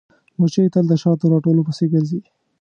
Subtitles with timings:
[0.39, 2.19] مچمچۍ تل د شاتو راټولولو پسې ګرځي